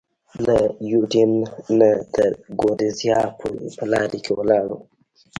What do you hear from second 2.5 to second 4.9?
ګورېزیا پورې په لارۍ کې ولاړم.